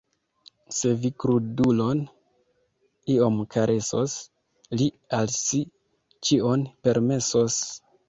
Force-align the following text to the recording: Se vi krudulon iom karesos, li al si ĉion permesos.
Se 0.77 0.93
vi 1.03 1.11
krudulon 1.23 2.01
iom 3.17 3.37
karesos, 3.57 4.17
li 4.83 4.91
al 5.21 5.33
si 5.39 5.65
ĉion 6.27 6.69
permesos. 6.89 7.65